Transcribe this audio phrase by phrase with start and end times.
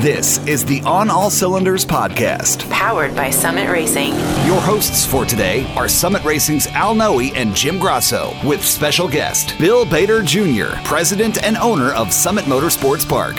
[0.00, 4.14] This is the On All Cylinders podcast, powered by Summit Racing.
[4.46, 9.58] Your hosts for today are Summit Racing's Al Noe and Jim Grasso, with special guest
[9.58, 13.36] Bill Bader Jr., president and owner of Summit Motorsports Park.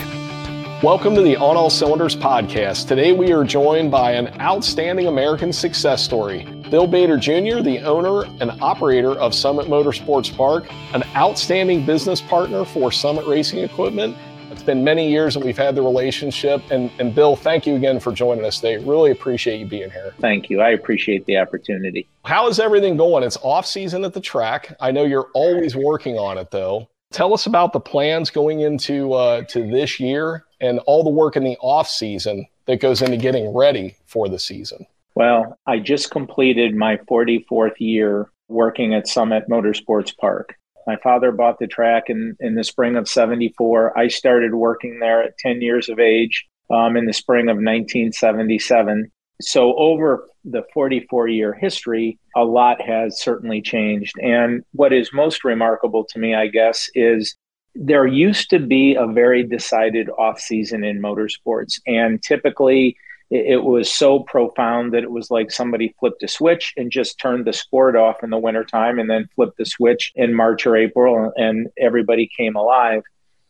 [0.83, 2.87] Welcome to the On All Cylinders podcast.
[2.87, 6.43] Today we are joined by an outstanding American success story.
[6.69, 12.65] Bill Bader Jr., the owner and operator of Summit Motorsports Park, an outstanding business partner
[12.65, 14.15] for Summit Racing Equipment,
[14.51, 16.61] it's been many years that we've had the relationship.
[16.69, 18.83] And, and Bill, thank you again for joining us today.
[18.83, 20.13] Really appreciate you being here.
[20.19, 20.59] Thank you.
[20.59, 22.07] I appreciate the opportunity.
[22.25, 23.23] How is everything going?
[23.23, 24.75] It's off season at the track.
[24.81, 26.89] I know you're always working on it though.
[27.11, 31.37] Tell us about the plans going into uh, to this year and all the work
[31.37, 34.85] in the off season that goes into getting ready for the season.
[35.15, 40.55] Well, I just completed my 44th year working at Summit Motorsports Park.
[40.91, 43.97] My father bought the track in, in the spring of 74.
[43.97, 49.09] I started working there at 10 years of age um, in the spring of 1977.
[49.39, 54.15] So, over the 44 year history, a lot has certainly changed.
[54.21, 57.37] And what is most remarkable to me, I guess, is
[57.73, 61.79] there used to be a very decided off season in motorsports.
[61.87, 62.97] And typically,
[63.31, 67.45] it, was so profound that it was like somebody flipped a switch and just turned
[67.45, 71.31] the sport off in the wintertime and then flipped the switch in March or April
[71.37, 73.03] and everybody came alive.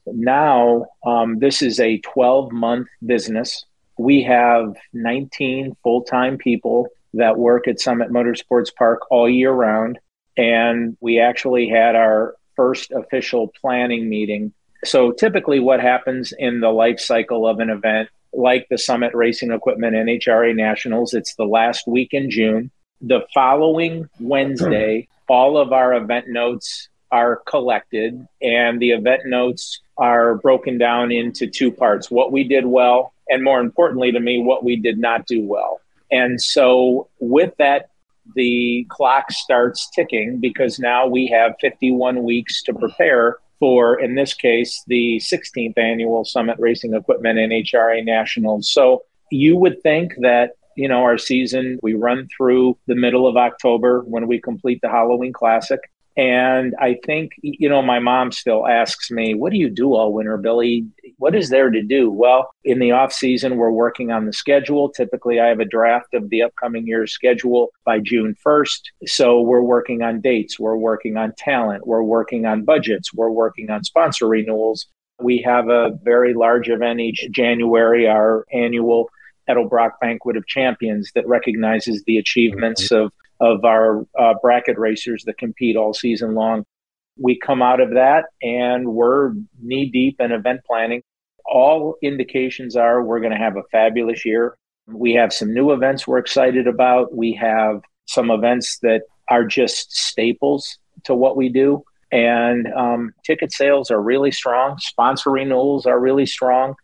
[0.05, 3.65] Now, um, this is a 12 month business.
[3.97, 9.99] We have 19 full time people that work at Summit Motorsports Park all year round.
[10.37, 14.53] And we actually had our first official planning meeting.
[14.83, 19.51] So, typically, what happens in the life cycle of an event like the Summit Racing
[19.51, 21.13] Equipment NHRA Nationals.
[21.13, 22.71] It's the last week in June.
[23.01, 25.31] The following Wednesday, hmm.
[25.31, 31.47] all of our event notes are collected, and the event notes are broken down into
[31.47, 35.25] two parts what we did well, and more importantly to me, what we did not
[35.27, 35.81] do well.
[36.09, 37.89] And so, with that,
[38.35, 44.33] the clock starts ticking because now we have 51 weeks to prepare for, in this
[44.33, 48.67] case, the 16th annual Summit Racing Equipment NHRA Nationals.
[48.67, 53.37] So you would think that, you know, our season, we run through the middle of
[53.37, 55.79] October when we complete the Halloween Classic.
[56.17, 60.11] And I think, you know, my mom still asks me, what do you do all
[60.11, 60.85] winter, Billy?
[61.17, 62.11] What is there to do?
[62.11, 64.89] Well, in the off season, we're working on the schedule.
[64.89, 68.81] Typically, I have a draft of the upcoming year's schedule by June 1st.
[69.05, 73.69] So we're working on dates, we're working on talent, we're working on budgets, we're working
[73.69, 74.87] on sponsor renewals.
[75.21, 79.09] We have a very large event each January, our annual
[79.49, 83.05] Edelbrock Banquet of Champions that recognizes the achievements mm-hmm.
[83.05, 86.63] of of our uh, bracket racers that compete all season long.
[87.17, 91.01] We come out of that and we're knee deep in event planning.
[91.45, 94.55] All indications are we're going to have a fabulous year.
[94.87, 97.15] We have some new events we're excited about.
[97.15, 101.83] We have some events that are just staples to what we do.
[102.11, 104.77] And um, ticket sales are really strong.
[104.79, 106.75] Sponsor renewals are really strong.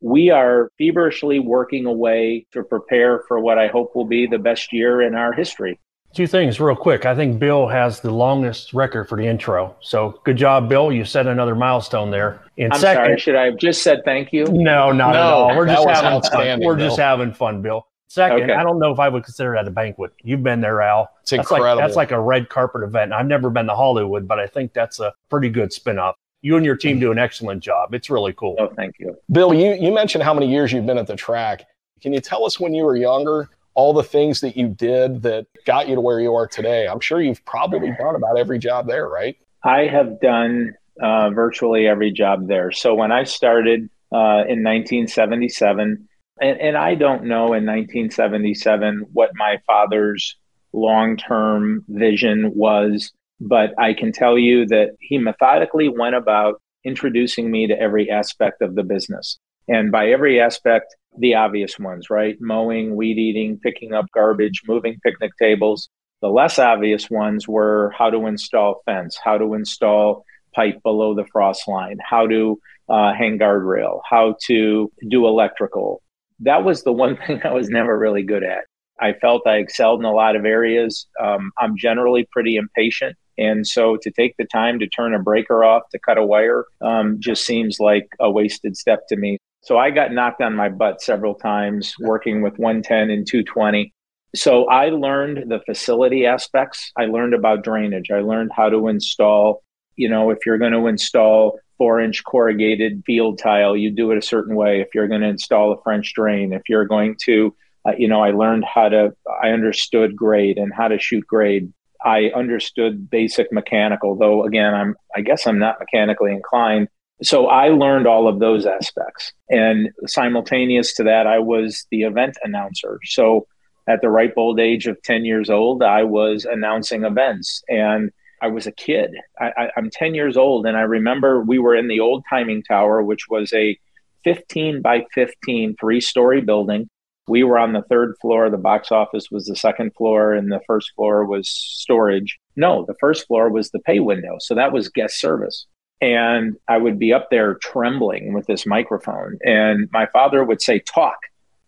[0.00, 4.72] We are feverishly working away to prepare for what I hope will be the best
[4.72, 5.78] year in our history.
[6.12, 7.06] Two things real quick.
[7.06, 9.76] I think Bill has the longest record for the intro.
[9.80, 10.90] So good job, Bill.
[10.90, 12.42] You set another milestone there.
[12.56, 14.44] In I'm second, sorry, should I have just said thank you?
[14.46, 15.56] No, not no, at all.
[15.56, 16.60] We're just having fun.
[16.64, 16.88] We're Bill.
[16.88, 17.86] just having fun, Bill.
[18.08, 18.54] Second, okay.
[18.54, 20.12] I don't know if I would consider that a banquet.
[20.24, 21.08] You've been there, Al.
[21.22, 21.76] It's that's incredible.
[21.76, 23.12] Like, that's like a red carpet event.
[23.12, 26.16] I've never been to Hollywood, but I think that's a pretty good spin off.
[26.42, 27.94] You and your team do an excellent job.
[27.94, 28.56] It's really cool.
[28.58, 29.16] Oh, thank you.
[29.30, 31.66] Bill, you, you mentioned how many years you've been at the track.
[32.00, 35.46] Can you tell us when you were younger all the things that you did that
[35.64, 36.86] got you to where you are today.
[36.86, 39.36] I'm sure you've probably done about every job there, right?
[39.62, 42.72] I have done uh, virtually every job there.
[42.72, 46.08] So when I started uh, in 1977,
[46.40, 50.36] and, and I don't know in 1977 what my father's
[50.72, 57.50] long term vision was, but I can tell you that he methodically went about introducing
[57.50, 59.38] me to every aspect of the business.
[59.70, 62.36] And by every aspect, the obvious ones, right?
[62.40, 65.88] Mowing, weed eating, picking up garbage, moving picnic tables.
[66.22, 70.24] The less obvious ones were how to install fence, how to install
[70.54, 72.58] pipe below the frost line, how to
[72.88, 76.02] uh, hang guardrail, how to do electrical.
[76.40, 78.64] That was the one thing I was never really good at.
[79.00, 81.06] I felt I excelled in a lot of areas.
[81.22, 83.16] Um, I'm generally pretty impatient.
[83.38, 86.66] And so to take the time to turn a breaker off to cut a wire
[86.82, 89.38] um, just seems like a wasted step to me.
[89.62, 93.92] So I got knocked on my butt several times working with 110 and 220.
[94.34, 96.92] So I learned the facility aspects.
[96.96, 98.10] I learned about drainage.
[98.10, 99.62] I learned how to install,
[99.96, 104.18] you know, if you're going to install four inch corrugated field tile, you do it
[104.18, 104.80] a certain way.
[104.80, 107.54] If you're going to install a French drain, if you're going to,
[107.86, 111.72] uh, you know, I learned how to, I understood grade and how to shoot grade.
[112.02, 116.88] I understood basic mechanical, though again, I'm, I guess I'm not mechanically inclined.
[117.22, 119.32] So I learned all of those aspects.
[119.48, 122.98] And simultaneous to that, I was the event announcer.
[123.04, 123.46] So
[123.88, 127.62] at the ripe old age of 10 years old, I was announcing events.
[127.68, 128.10] And
[128.42, 129.14] I was a kid.
[129.38, 133.02] I, am 10 years old, and I remember we were in the old timing tower,
[133.02, 133.78] which was a
[134.24, 136.88] 15 by 15 three story building.
[137.28, 138.50] We were on the third floor.
[138.50, 142.38] The box office was the second floor, and the first floor was storage.
[142.56, 144.36] No, the first floor was the pay window.
[144.40, 145.66] So that was guest service.
[146.00, 149.38] And I would be up there trembling with this microphone.
[149.44, 151.18] And my father would say, Talk.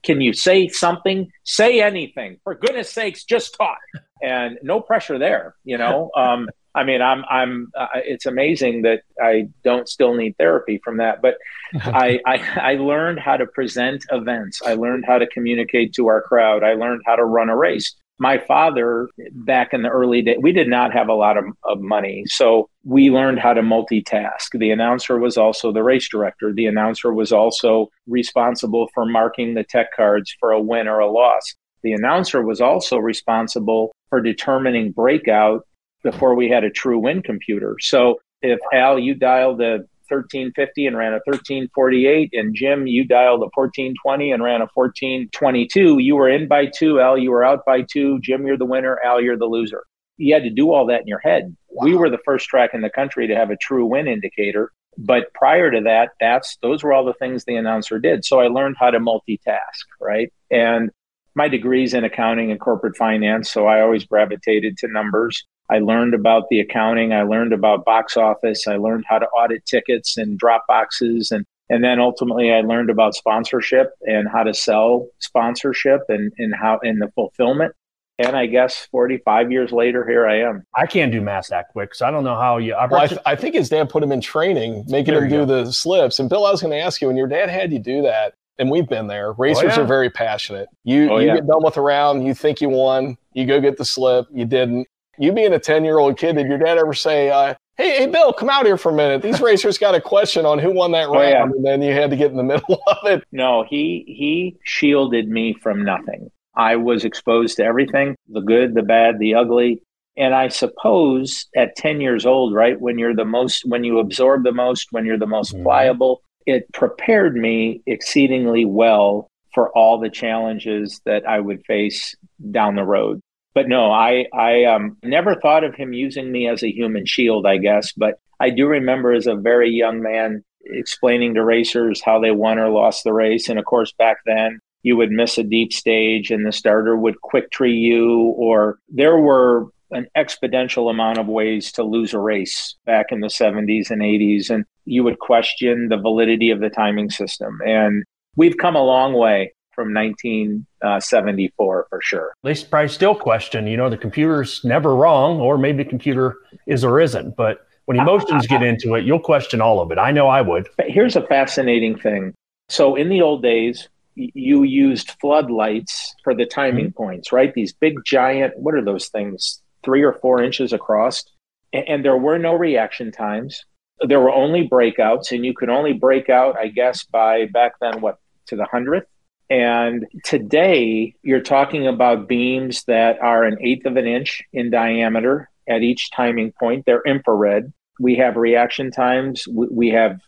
[0.02, 1.31] Can you say something?
[1.44, 2.38] Say anything.
[2.43, 3.79] For goodness sakes, just talk.
[4.20, 6.11] And no pressure there, you know.
[6.17, 7.70] Um, I mean, I'm, I'm.
[7.76, 11.37] Uh, it's amazing that I don't still need therapy from that, but
[11.75, 14.62] I, I, I learned how to present events.
[14.64, 16.64] I learned how to communicate to our crowd.
[16.64, 17.94] I learned how to run a race.
[18.19, 21.81] My father, back in the early days, we did not have a lot of, of
[21.81, 24.50] money, so we learned how to multitask.
[24.53, 26.53] The announcer was also the race director.
[26.53, 31.11] The announcer was also responsible for marking the tech cards for a win or a
[31.11, 31.55] loss.
[31.82, 35.67] The announcer was also responsible for determining breakout
[36.05, 37.76] before we had a true win computer.
[37.81, 39.87] So if Al, you dialed the
[40.17, 45.99] 1350 and ran a 1348, and Jim, you dialed a 1420 and ran a 1422,
[45.99, 47.00] you were in by two.
[47.00, 48.20] Al, you were out by two.
[48.20, 48.99] Jim, you're the winner.
[49.05, 49.85] Al, you're the loser.
[50.17, 51.56] You had to do all that in your head.
[51.69, 51.85] Wow.
[51.85, 54.73] We were the first track in the country to have a true win indicator.
[54.99, 58.25] But prior to that, that's those were all the things the announcer did.
[58.25, 60.31] So I learned how to multitask, right?
[60.50, 60.91] And
[61.35, 65.47] my degrees in accounting and corporate finance, so I always gravitated to numbers.
[65.72, 67.14] I learned about the accounting.
[67.14, 68.66] I learned about box office.
[68.69, 71.30] I learned how to audit tickets and drop boxes.
[71.30, 76.54] And, and then ultimately I learned about sponsorship and how to sell sponsorship and, and
[76.54, 77.72] how in the fulfillment.
[78.19, 80.62] And I guess 45 years later, here I am.
[80.76, 82.74] I can't do math that quick, so I don't know how you.
[82.74, 85.46] I, well, I, th- I think his dad put him in training, making him do
[85.46, 85.64] go.
[85.64, 86.19] the slips.
[86.19, 88.34] And Bill, I was going to ask you, when your dad had you do that,
[88.58, 89.30] and we've been there.
[89.30, 89.80] Oh, racers oh, yeah.
[89.80, 90.69] are very passionate.
[90.84, 91.36] You oh, you yeah.
[91.36, 94.44] get done with a round, you think you won, you go get the slip, you
[94.44, 94.86] didn't.
[95.19, 98.06] You being a 10 year old kid, did your dad ever say, uh, hey, hey,
[98.06, 99.23] Bill, come out here for a minute.
[99.23, 101.17] These racers got a question on who won that round.
[101.17, 101.43] Oh, yeah.
[101.43, 103.25] And then you had to get in the middle of it.
[103.32, 106.31] No, he, he shielded me from nothing.
[106.55, 109.82] I was exposed to everything the good, the bad, the ugly.
[110.17, 114.44] And I suppose at 10 years old, right, when you're the most, when you absorb
[114.44, 115.62] the most, when you're the most mm-hmm.
[115.62, 122.15] pliable, it prepared me exceedingly well for all the challenges that I would face
[122.50, 123.20] down the road
[123.54, 127.46] but no, I I um, never thought of him using me as a human shield,
[127.46, 127.93] I guess.
[127.93, 132.58] But I do remember as a very young man explaining to racers how they won
[132.58, 136.31] or lost the race, and of course back then you would miss a deep stage
[136.31, 141.70] and the starter would quick tree you, or there were an exponential amount of ways
[141.72, 145.98] to lose a race back in the 70s and 80s, and you would question the
[145.98, 147.60] validity of the timing system.
[147.64, 148.02] And
[148.37, 152.32] we've come a long way from 1974 for sure.
[152.42, 156.36] They probably still question, you know, the computer's never wrong, or maybe the computer
[156.66, 157.36] is or isn't.
[157.36, 159.98] But when emotions get into it, you'll question all of it.
[159.98, 160.69] I know I would.
[160.86, 162.34] Here's a fascinating thing.
[162.69, 167.02] So in the old days, you used floodlights for the timing mm-hmm.
[167.02, 167.52] points, right?
[167.52, 169.62] These big, giant, what are those things?
[169.82, 171.24] Three or four inches across.
[171.72, 173.64] And there were no reaction times.
[174.06, 178.00] There were only breakouts, and you could only break out, I guess, by back then,
[178.00, 179.06] what, to the hundredth?
[179.53, 185.51] And today, you're talking about beams that are an eighth of an inch in diameter
[185.69, 186.85] at each timing point.
[186.87, 187.71] They're infrared.
[188.01, 189.47] We have reaction times.
[189.47, 190.19] We have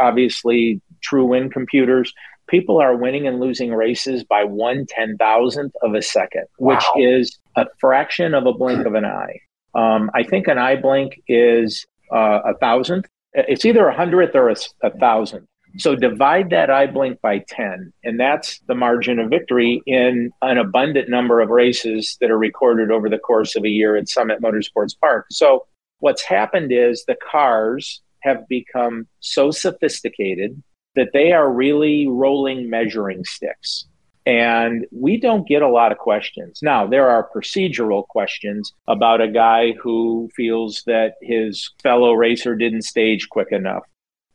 [0.00, 2.14] obviously true win computers.
[2.48, 7.38] People are winning and losing races by one ten thousandth of a second, which is
[7.56, 9.40] a fraction of a blink of an eye.
[9.74, 13.06] Um, I think an eye blink is uh, a thousandth.
[13.34, 15.49] It's either a hundredth or a, a thousandth.
[15.78, 20.58] So divide that eye blink by 10, and that's the margin of victory in an
[20.58, 24.42] abundant number of races that are recorded over the course of a year at Summit
[24.42, 25.26] Motorsports Park.
[25.30, 25.66] So
[26.00, 30.62] what's happened is the cars have become so sophisticated
[30.96, 33.86] that they are really rolling measuring sticks.
[34.26, 36.60] And we don't get a lot of questions.
[36.62, 42.82] Now, there are procedural questions about a guy who feels that his fellow racer didn't
[42.82, 43.84] stage quick enough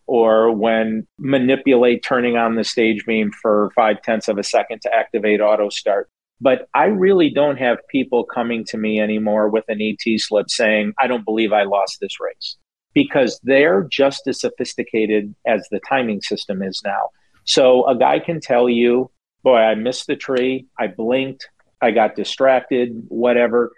[0.08, 4.94] or when manipulate turning on the stage beam for five tenths of a second to
[4.94, 6.10] activate auto start.
[6.42, 10.94] But I really don't have people coming to me anymore with an ET slip saying,
[11.00, 12.58] I don't believe I lost this race.
[12.96, 17.10] because they're just as sophisticated as the timing system is now.
[17.44, 19.12] So a guy can tell you,
[19.44, 21.48] boy, I missed the tree, I blinked,
[21.82, 23.72] I got distracted, whatever.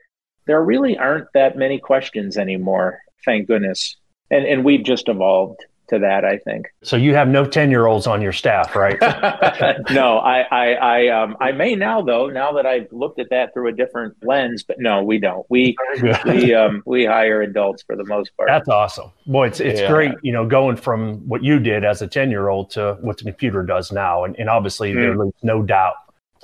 [0.46, 3.98] There really aren't that many questions anymore, thank goodness.
[4.32, 6.68] And and we've just evolved to that, I think.
[6.84, 9.00] So you have no 10 year olds on your staff, right?
[9.92, 13.54] no, I, I, I, um, I may now though, now that I've looked at that
[13.54, 15.46] through a different lens, but no, we don't.
[15.50, 15.76] We,
[16.26, 18.50] we, um, we hire adults for the most part.
[18.50, 19.12] That's awesome.
[19.26, 19.90] Boy, it's, it's yeah.
[19.90, 23.18] great, you know, going from what you did as a 10 year old to what
[23.18, 24.24] the computer does now.
[24.24, 24.96] And, and obviously mm.
[24.96, 25.96] there's no doubt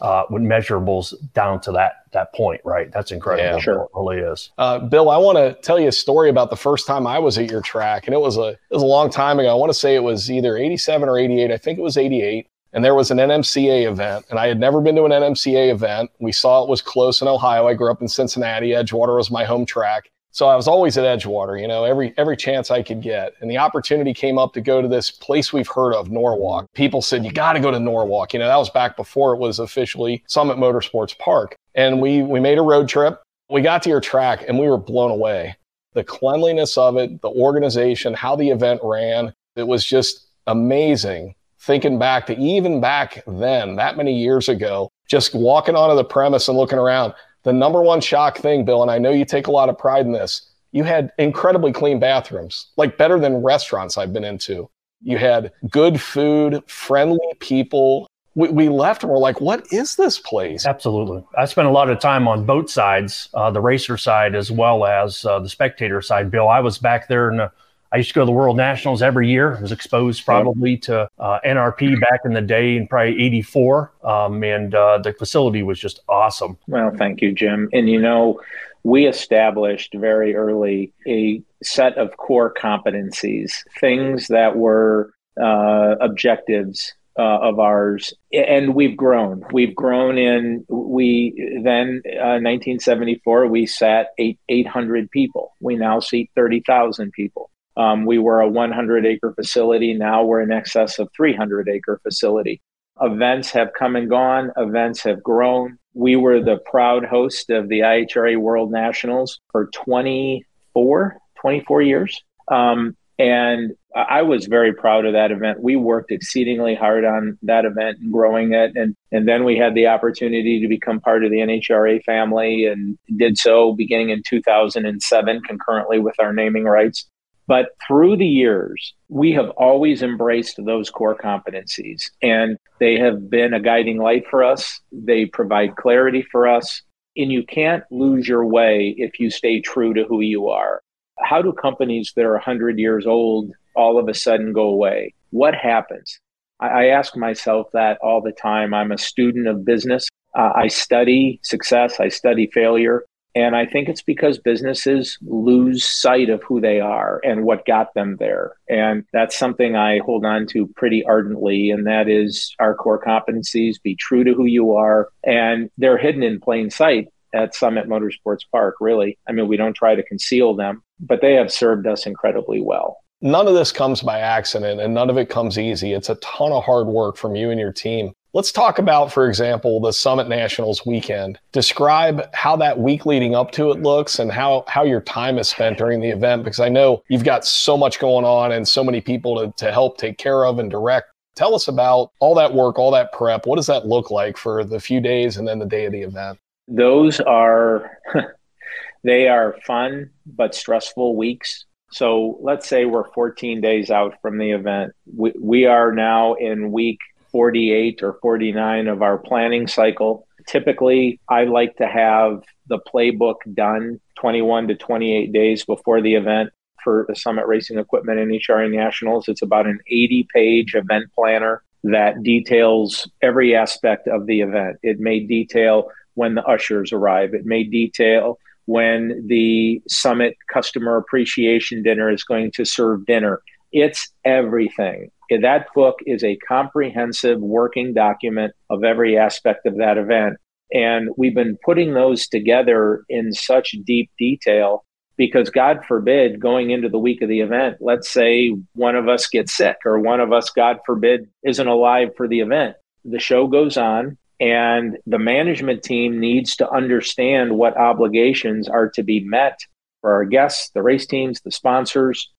[0.03, 2.91] uh, with measurables down to that that point, right?
[2.91, 3.45] That's incredible.
[3.45, 3.83] Yeah, sure.
[3.83, 4.51] It really is.
[4.57, 7.38] Uh, Bill, I want to tell you a story about the first time I was
[7.38, 9.50] at your track, and it was a it was a long time ago.
[9.50, 11.51] I want to say it was either '87 or '88.
[11.51, 12.48] I think it was '88.
[12.75, 16.10] And there was an NMCA event, and I had never been to an NMCA event.
[16.19, 17.67] We saw it was close in Ohio.
[17.67, 18.69] I grew up in Cincinnati.
[18.69, 20.10] Edgewater was my home track.
[20.33, 23.33] So I was always at Edgewater, you know, every every chance I could get.
[23.39, 26.65] And the opportunity came up to go to this place we've heard of, Norwalk.
[26.73, 28.33] People said, you got to go to Norwalk.
[28.33, 31.55] You know, that was back before it was officially Summit Motorsports Park.
[31.75, 33.21] And we we made a road trip.
[33.51, 35.55] We got to your track and we were blown away.
[35.93, 41.35] The cleanliness of it, the organization, how the event ran, it was just amazing.
[41.59, 46.47] Thinking back to even back then, that many years ago, just walking onto the premise
[46.47, 47.13] and looking around
[47.43, 50.05] the number one shock thing, Bill, and I know you take a lot of pride
[50.05, 54.69] in this, you had incredibly clean bathrooms, like better than restaurants I've been into.
[55.01, 58.07] You had good food, friendly people.
[58.35, 60.65] We, we left and we're like, what is this place?
[60.65, 61.23] Absolutely.
[61.38, 64.85] I spent a lot of time on both sides, uh, the racer side as well
[64.85, 66.31] as uh, the spectator side.
[66.31, 67.51] Bill, I was back there in the
[67.93, 69.55] I used to go to the World Nationals every year.
[69.55, 73.93] I was exposed probably to uh, NRP back in the day in probably 84.
[74.03, 76.57] Um, and uh, the facility was just awesome.
[76.67, 77.69] Well, thank you, Jim.
[77.71, 78.41] And you know,
[78.83, 87.39] we established very early a set of core competencies, things that were uh, objectives uh,
[87.41, 89.45] of ours, and we've grown.
[89.51, 90.65] We've grown in.
[90.67, 95.55] We then uh, 1974 we sat eight 800 people.
[95.59, 97.51] We now seat 30,000 people.
[97.75, 99.94] Um, we were a 100 acre facility.
[99.94, 102.62] Now we're in excess of 300 acre facility.
[103.01, 104.51] Events have come and gone.
[104.58, 105.77] Events have grown.
[105.94, 112.22] We were the proud host of the IHRA World Nationals for 24, 24 years.
[112.50, 115.62] Um, and I was very proud of that event.
[115.62, 118.72] We worked exceedingly hard on that event and growing it.
[118.75, 122.98] And, and then we had the opportunity to become part of the NHRA family and
[123.18, 127.08] did so beginning in 2007, concurrently with our naming rights.
[127.47, 133.53] But through the years, we have always embraced those core competencies, and they have been
[133.53, 134.79] a guiding light for us.
[134.91, 136.81] They provide clarity for us.
[137.15, 140.81] And you can't lose your way if you stay true to who you are.
[141.19, 145.13] How do companies that are 100 years old all of a sudden go away?
[145.29, 146.19] What happens?
[146.59, 148.73] I, ask myself that all the time.
[148.73, 150.07] I'm a student of business.
[150.35, 153.03] Uh, I study success, I study failure.
[153.35, 157.93] And I think it's because businesses lose sight of who they are and what got
[157.95, 158.53] them there.
[158.69, 161.71] And that's something I hold on to pretty ardently.
[161.71, 165.09] And that is our core competencies be true to who you are.
[165.23, 169.17] And they're hidden in plain sight at Summit Motorsports Park, really.
[169.27, 172.97] I mean, we don't try to conceal them, but they have served us incredibly well.
[173.21, 175.93] None of this comes by accident and none of it comes easy.
[175.93, 178.11] It's a ton of hard work from you and your team.
[178.35, 181.37] Let's talk about, for example, the Summit Nationals weekend.
[181.51, 185.49] Describe how that week leading up to it looks and how, how your time is
[185.49, 188.83] spent during the event, because I know you've got so much going on and so
[188.83, 191.11] many people to, to help take care of and direct.
[191.35, 193.45] Tell us about all that work, all that prep.
[193.45, 196.01] What does that look like for the few days and then the day of the
[196.01, 196.39] event?
[196.67, 197.99] Those are,
[199.03, 201.65] they are fun but stressful weeks.
[201.91, 204.93] So let's say we're 14 days out from the event.
[205.15, 206.97] We, we are now in week
[207.33, 210.25] 48 or 49 of our planning cycle.
[210.47, 216.51] Typically, I like to have the playbook done 21 to 28 days before the event
[216.83, 219.27] for the Summit Racing Equipment and NHRA Nationals.
[219.27, 224.77] It's about an 80 page event planner that details every aspect of the event.
[224.83, 231.83] It may detail when the ushers arrive, it may detail when the Summit Customer Appreciation
[231.83, 233.41] Dinner is going to serve dinner.
[233.71, 235.11] It's everything.
[235.30, 240.38] That book is a comprehensive working document of every aspect of that event.
[240.74, 244.86] And we've been putting those together in such deep detail
[245.18, 249.27] because, God forbid, going into the week of the event, let's say one of us
[249.27, 252.75] gets sick or one of us, God forbid, isn't alive for the event.
[253.06, 259.03] The show goes on, and the management team needs to understand what obligations are to
[259.03, 259.60] be met
[260.01, 262.30] for our guests, the race teams, the sponsors,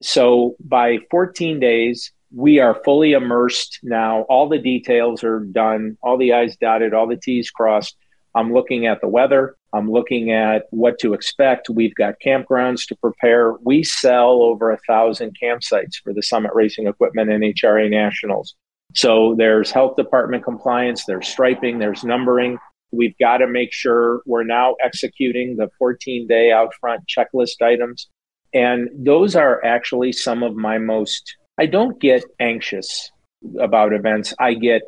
[0.00, 4.22] So by 14 days, we are fully immersed now.
[4.22, 7.96] All the details are done, all the I's dotted, all the T's crossed.
[8.34, 9.56] I'm looking at the weather.
[9.72, 11.68] I'm looking at what to expect.
[11.68, 13.54] We've got campgrounds to prepare.
[13.62, 18.54] We sell over a thousand campsites for the Summit Racing Equipment and NHRA Nationals.
[18.94, 22.58] So there's health department compliance, there's striping, there's numbering.
[22.90, 28.08] We've got to make sure we're now executing the 14 day out front checklist items.
[28.54, 33.10] And those are actually some of my most, I don't get anxious
[33.58, 34.32] about events.
[34.38, 34.82] I get,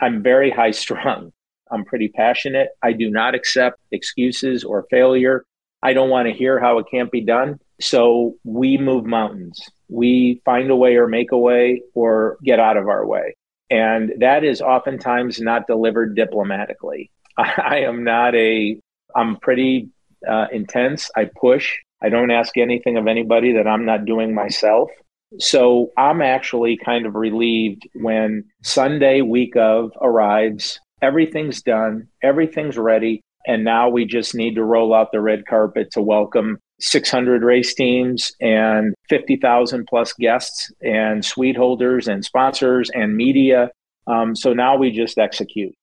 [0.00, 1.32] I'm very high strung.
[1.70, 2.68] I'm pretty passionate.
[2.82, 5.44] I do not accept excuses or failure.
[5.82, 7.58] I don't want to hear how it can't be done.
[7.80, 9.60] So we move mountains.
[9.88, 13.34] We find a way or make a way or get out of our way.
[13.70, 17.10] And that is oftentimes not delivered diplomatically.
[17.36, 18.80] I am not a,
[19.14, 19.90] I'm pretty
[20.26, 21.10] uh, intense.
[21.16, 21.76] I push.
[22.02, 24.90] I don't ask anything of anybody that I'm not doing myself.
[25.38, 33.20] So I'm actually kind of relieved when Sunday week of arrives, everything's done, everything's ready.
[33.46, 37.74] And now we just need to roll out the red carpet to welcome 600 race
[37.74, 43.70] teams and 50,000 plus guests and suite holders and sponsors and media.
[44.06, 45.74] Um, so now we just execute.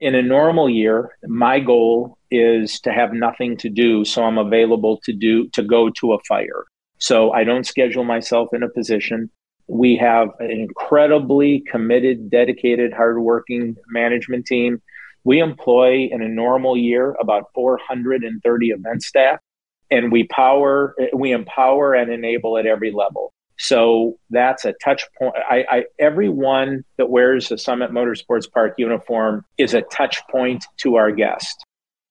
[0.00, 5.00] In a normal year, my goal is to have nothing to do, so I'm available
[5.04, 6.64] to do to go to a fire.
[6.98, 9.30] So I don't schedule myself in a position.
[9.66, 14.82] We have an incredibly committed, dedicated, hardworking management team.
[15.24, 19.40] We employ in a normal year about 430 event staff
[19.90, 25.34] and we power we empower and enable at every level so that's a touch point
[25.36, 30.96] I, I everyone that wears a summit motorsports park uniform is a touch point to
[30.96, 31.64] our guest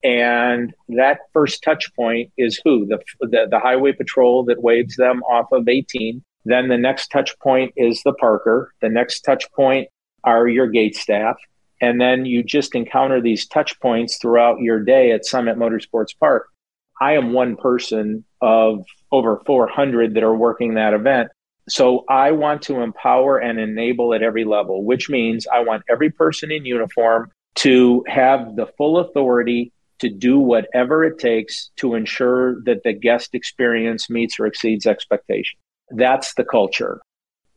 [0.03, 2.85] and that first touch point is who?
[2.85, 7.37] The, the, the highway patrol that waves them off of 18 then the next touch
[7.39, 8.73] point is the parker.
[8.81, 9.89] The next touch point
[10.23, 11.35] are your gate staff.
[11.81, 16.47] And then you just encounter these touch points throughout your day at summit motorsports park.
[17.01, 21.29] I am one person of over 400 that are working that event.
[21.67, 26.09] So I want to empower and enable at every level, which means I want every
[26.09, 32.61] person in uniform to have the full authority to do whatever it takes to ensure
[32.63, 35.59] that the guest experience meets or exceeds expectation.
[35.91, 37.01] That's the culture.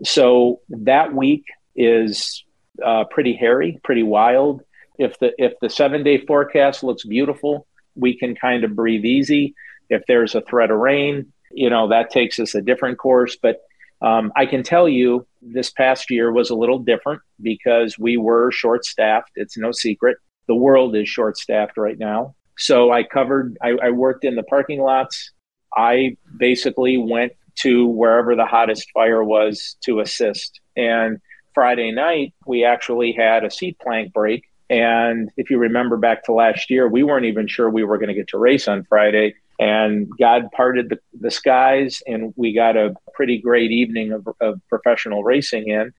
[0.05, 1.45] So that week
[1.77, 2.45] is
[2.85, 4.63] uh, pretty hairy, pretty wild.
[4.99, 9.55] If the if the seven day forecast looks beautiful, we can kind of breathe easy.
[9.89, 13.37] If there's a threat of rain, you know, that takes us a different course.
[13.41, 13.61] But
[14.03, 18.51] um, I can tell you this past year was a little different because we were
[18.51, 19.33] short staffed.
[19.37, 20.17] It's no secret.
[20.51, 22.35] The world is short staffed right now.
[22.59, 25.31] So I covered, I, I worked in the parking lots.
[25.77, 30.61] I basically went to wherever the hottest fire was to assist.
[30.77, 31.19] And
[31.55, 36.33] Friday night, we actually had a seat plank break and if you remember back to
[36.33, 39.35] last year, we weren't even sure we were going to get to race on Friday.
[39.59, 44.61] And God parted the, the skies, and we got a pretty great evening of, of
[44.69, 45.93] professional racing in.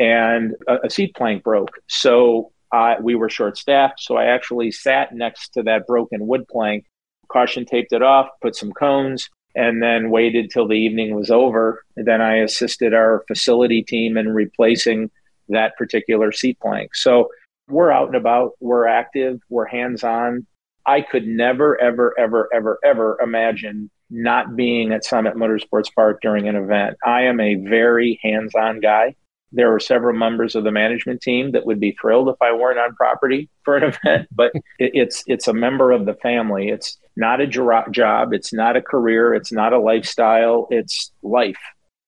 [0.00, 1.70] And a, a seat plank broke.
[1.86, 2.52] So
[3.00, 4.00] we were short staffed.
[4.00, 6.86] So I actually sat next to that broken wood plank,
[7.28, 11.84] caution taped it off, put some cones, and then waited till the evening was over.
[11.96, 15.10] And then I assisted our facility team in replacing
[15.48, 16.94] that particular seat plank.
[16.94, 17.28] So
[17.68, 20.46] we're out and about, we're active, we're hands on.
[20.86, 26.48] I could never, ever, ever, ever, ever imagine not being at Summit Motorsports Park during
[26.48, 26.96] an event.
[27.04, 29.14] I am a very hands on guy.
[29.52, 32.78] There are several members of the management team that would be thrilled if I weren't
[32.78, 36.68] on property for an event, but it's it's a member of the family.
[36.68, 41.58] It's not a job, it's not a career, it's not a lifestyle, it's life.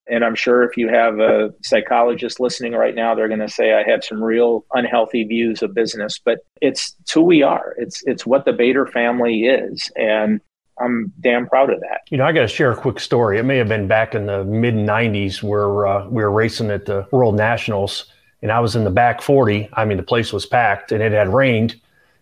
[0.08, 3.74] And I'm sure if you have a psychologist listening right now, they're going to say
[3.74, 6.18] I have some real unhealthy views of business.
[6.22, 7.74] But it's, it's who we are.
[7.78, 10.40] It's it's what the Bader family is, and
[10.80, 12.02] I'm damn proud of that.
[12.10, 13.38] You know, I got to share a quick story.
[13.38, 16.86] It may have been back in the mid '90s where uh, we were racing at
[16.86, 18.06] the World Nationals,
[18.42, 19.68] and I was in the back 40.
[19.74, 21.80] I mean, the place was packed, and it had rained.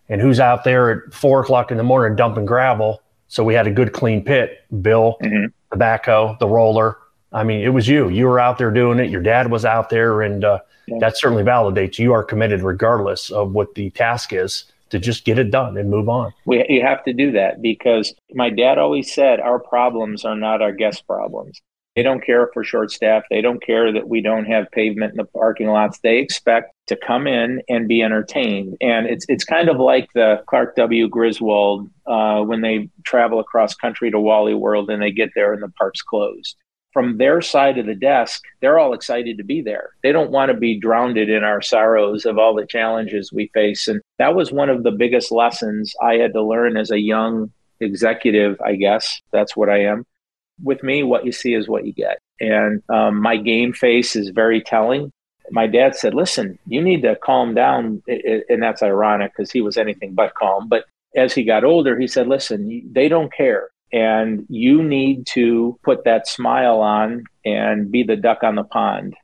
[0.09, 3.03] And who's out there at four o'clock in the morning dumping gravel?
[3.29, 4.64] So we had a good clean pit.
[4.81, 5.47] Bill, mm-hmm.
[5.71, 6.97] the backhoe, the roller
[7.33, 8.09] I mean, it was you.
[8.09, 9.11] You were out there doing it.
[9.11, 10.99] Your dad was out there, and uh, yeah.
[11.01, 15.38] that certainly validates you are committed, regardless of what the task is, to just get
[15.38, 16.33] it done and move on.
[16.44, 20.62] We you have to do that because my dad always said our problems are not
[20.62, 21.61] our guest problems.
[21.96, 23.24] They don't care for short staff.
[23.29, 25.98] They don't care that we don't have pavement in the parking lots.
[25.98, 28.77] They expect to come in and be entertained.
[28.81, 31.09] And it's it's kind of like the Clark W.
[31.09, 35.62] Griswold uh, when they travel across country to Wally World and they get there and
[35.62, 36.57] the park's closed
[36.92, 39.90] from their side of the desk, they're all excited to be there.
[40.03, 43.88] They don't want to be drowned in our sorrows of all the challenges we face.
[43.88, 47.53] And that was one of the biggest lessons I had to learn as a young
[47.81, 49.20] executive, I guess.
[49.33, 50.05] That's what I am.
[50.62, 52.18] With me, what you see is what you get.
[52.40, 55.12] And um, my game face is very telling.
[55.51, 58.03] My dad said, Listen, you need to calm down.
[58.07, 60.68] And that's ironic because he was anything but calm.
[60.68, 60.85] But
[61.16, 63.70] as he got older, he said, Listen, they don't care.
[63.92, 69.14] And you need to put that smile on and be the duck on the pond.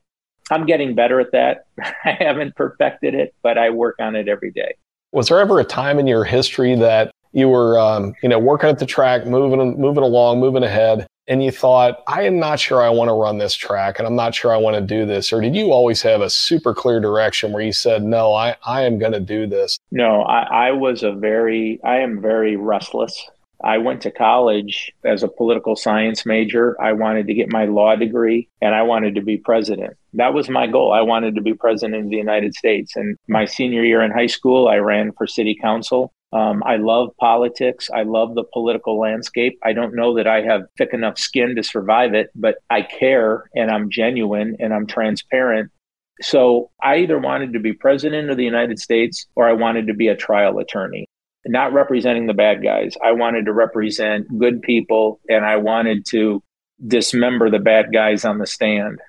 [0.51, 1.65] I'm getting better at that.
[1.79, 4.75] I haven't perfected it, but I work on it every day.
[5.11, 8.69] Was there ever a time in your history that you were, um, you know, working
[8.69, 12.81] at the track, moving, moving along, moving ahead, and you thought, I am not sure
[12.81, 15.33] I want to run this track, and I'm not sure I want to do this,
[15.33, 18.83] or did you always have a super clear direction where you said, No, I, I
[18.83, 19.79] am going to do this?
[19.91, 23.29] No, I, I was a very, I am very restless.
[23.63, 26.79] I went to college as a political science major.
[26.81, 29.95] I wanted to get my law degree and I wanted to be president.
[30.13, 30.91] That was my goal.
[30.91, 32.95] I wanted to be president of the United States.
[32.95, 36.13] And my senior year in high school, I ran for city council.
[36.33, 37.89] Um, I love politics.
[37.93, 39.57] I love the political landscape.
[39.63, 43.49] I don't know that I have thick enough skin to survive it, but I care
[43.55, 45.71] and I'm genuine and I'm transparent.
[46.21, 49.93] So I either wanted to be president of the United States or I wanted to
[49.93, 51.07] be a trial attorney
[51.45, 52.95] not representing the bad guys.
[53.03, 56.41] I wanted to represent good people and I wanted to
[56.85, 58.99] dismember the bad guys on the stand.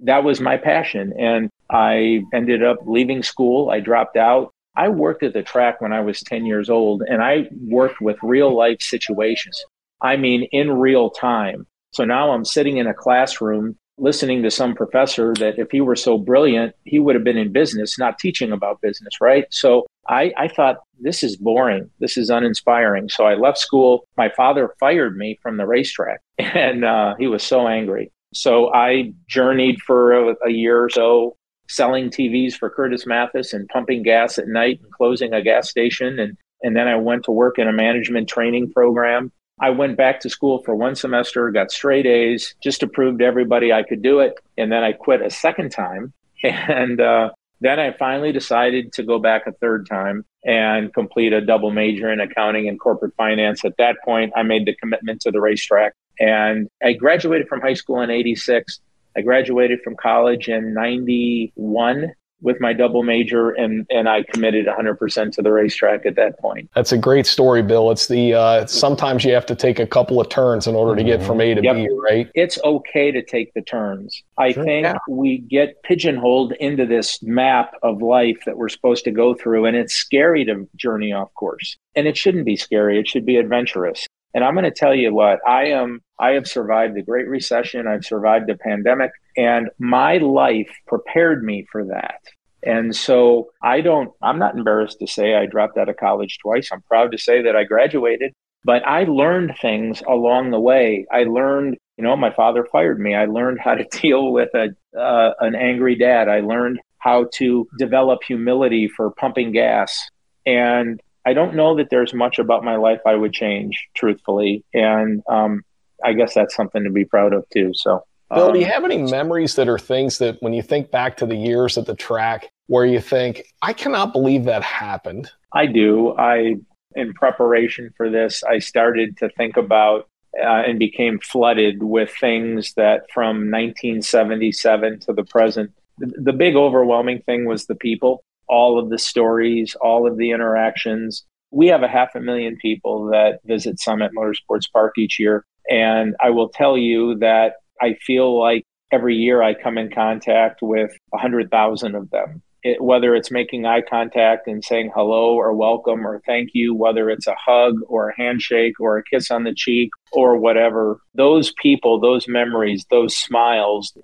[0.00, 1.12] That was my passion.
[1.18, 3.70] And I ended up leaving school.
[3.70, 4.52] I dropped out.
[4.76, 8.18] I worked at the track when I was 10 years old and I worked with
[8.22, 9.64] real life situations.
[10.02, 11.66] I mean, in real time.
[11.92, 15.96] So now I'm sitting in a classroom listening to some professor that if he were
[15.96, 19.46] so brilliant, he would have been in business, not teaching about business, right?
[19.50, 21.90] So I, I thought this is boring.
[21.98, 23.08] This is uninspiring.
[23.08, 24.04] So I left school.
[24.16, 28.12] My father fired me from the racetrack and uh, he was so angry.
[28.34, 31.36] So I journeyed for a, a year or so
[31.68, 36.18] selling TVs for Curtis Mathes and pumping gas at night and closing a gas station.
[36.18, 40.20] And, and then I went to work in a management training program I went back
[40.20, 44.02] to school for one semester, got straight A's just to prove to everybody I could
[44.02, 44.38] do it.
[44.58, 46.12] And then I quit a second time.
[46.44, 51.40] And uh, then I finally decided to go back a third time and complete a
[51.40, 53.64] double major in accounting and corporate finance.
[53.64, 55.94] At that point, I made the commitment to the racetrack.
[56.20, 58.80] And I graduated from high school in 86.
[59.16, 65.32] I graduated from college in 91 with my double major and and I committed 100%
[65.32, 66.70] to the racetrack at that point.
[66.74, 67.90] That's a great story, Bill.
[67.90, 71.04] It's the uh, sometimes you have to take a couple of turns in order to
[71.04, 71.76] get from A to yep.
[71.76, 72.28] B, right?
[72.34, 74.22] It's okay to take the turns.
[74.38, 74.98] I sure, think yeah.
[75.08, 79.76] we get pigeonholed into this map of life that we're supposed to go through and
[79.76, 81.76] it's scary to journey off course.
[81.94, 83.00] And it shouldn't be scary.
[83.00, 84.06] It should be adventurous.
[84.36, 87.86] And I'm going to tell you what, I am I have survived the Great Recession,
[87.86, 92.20] I've survived the pandemic, and my life prepared me for that.
[92.62, 96.68] And so I don't I'm not embarrassed to say I dropped out of college twice.
[96.70, 101.06] I'm proud to say that I graduated, but I learned things along the way.
[101.10, 103.14] I learned, you know, my father fired me.
[103.14, 104.68] I learned how to deal with a
[105.00, 106.28] uh, an angry dad.
[106.28, 110.10] I learned how to develop humility for pumping gas.
[110.44, 114.64] And I don't know that there's much about my life I would change, truthfully.
[114.72, 115.62] And um,
[116.02, 117.72] I guess that's something to be proud of too.
[117.74, 120.92] So, Bill, do you um, have any memories that are things that when you think
[120.92, 125.30] back to the years at the track, where you think, I cannot believe that happened?
[125.52, 126.16] I do.
[126.16, 126.56] I,
[126.94, 130.08] in preparation for this, I started to think about
[130.40, 135.72] uh, and became flooded with things that from 1977 to the present.
[135.98, 140.30] The, the big overwhelming thing was the people all of the stories, all of the
[140.30, 141.24] interactions.
[141.50, 145.44] We have a half a million people that visit Summit Motorsports Park each year.
[145.70, 150.60] And I will tell you that I feel like every year I come in contact
[150.62, 152.42] with 100,000 of them.
[152.62, 157.10] It, whether it's making eye contact and saying hello or welcome or thank you, whether
[157.10, 161.52] it's a hug or a handshake or a kiss on the cheek or whatever, those
[161.52, 163.96] people, those memories, those smiles,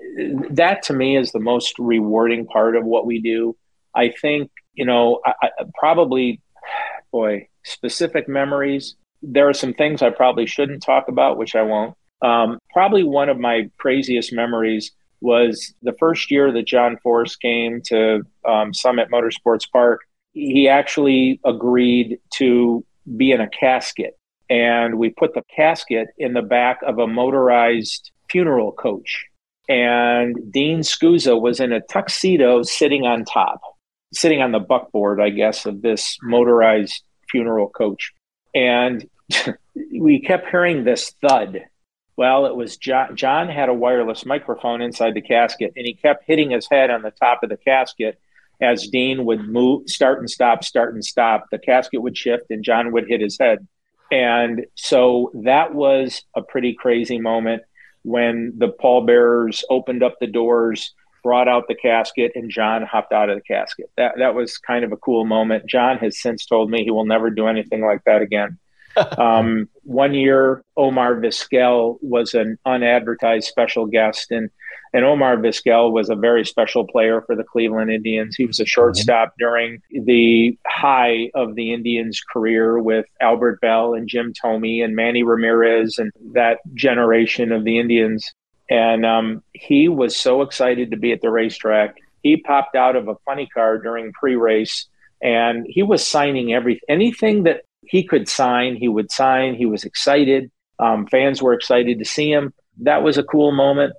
[0.51, 3.57] that to me is the most rewarding part of what we do.
[3.95, 6.41] I think, you know, I, I, probably,
[7.11, 8.97] boy, specific memories.
[9.23, 11.95] There are some things I probably shouldn't talk about, which I won't.
[12.23, 17.81] Um, probably one of my craziest memories was the first year that John Force came
[17.87, 20.01] to um, Summit Motorsports Park.
[20.33, 22.85] He actually agreed to
[23.17, 28.11] be in a casket, and we put the casket in the back of a motorized
[28.31, 29.27] funeral coach.
[29.69, 33.61] And Dean Scusa was in a tuxedo sitting on top
[34.13, 38.13] sitting on the buckboard, I guess, of this motorized funeral coach.
[38.55, 39.09] And
[39.75, 41.63] we kept hearing this thud.
[42.17, 43.17] Well, it was John.
[43.17, 47.03] John had a wireless microphone inside the casket, and he kept hitting his head on
[47.03, 48.21] the top of the casket
[48.61, 51.47] as Dean would move, start and stop, start and stop.
[51.51, 53.67] The casket would shift, and John would hit his head.
[54.13, 57.63] And so that was a pretty crazy moment
[58.03, 63.31] when the pallbearers opened up the doors, brought out the casket, and John hopped out
[63.31, 63.91] of the casket.
[63.97, 65.67] That that was kind of a cool moment.
[65.67, 68.59] John has since told me he will never do anything like that again.
[69.19, 74.51] um, one year, Omar Vizquel was an unadvertised special guest, and
[74.95, 78.37] and Omar Vizquel was a very special player for the Cleveland Indians.
[78.37, 84.07] He was a shortstop during the high of the Indians' career with Albert Belle and
[84.07, 88.31] Jim Thome and Manny Ramirez and that generation of the Indians.
[88.71, 91.97] And um, he was so excited to be at the racetrack.
[92.23, 94.87] He popped out of a funny car during pre-race,
[95.23, 98.77] and he was signing every anything that he could sign.
[98.77, 99.55] He would sign.
[99.55, 100.51] He was excited.
[100.79, 102.55] Um, fans were excited to see him.
[102.79, 103.93] That was a cool moment.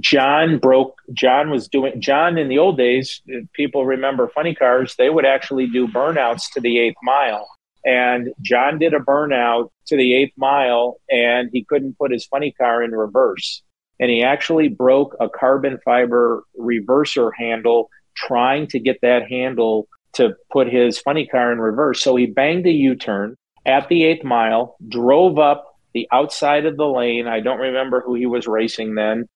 [0.00, 1.00] John broke.
[1.12, 2.00] John was doing.
[2.00, 4.94] John in the old days, people remember funny cars.
[4.96, 7.48] They would actually do burnouts to the eighth mile,
[7.84, 12.52] and John did a burnout to the eighth mile, and he couldn't put his funny
[12.52, 13.62] car in reverse,
[14.02, 20.34] and he actually broke a carbon fiber reverser handle trying to get that handle to
[20.50, 22.02] put his funny car in reverse.
[22.02, 26.76] So he banged a U turn at the eighth mile, drove up the outside of
[26.76, 27.28] the lane.
[27.28, 29.28] I don't remember who he was racing then